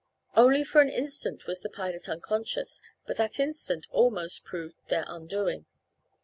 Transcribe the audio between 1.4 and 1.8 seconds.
was the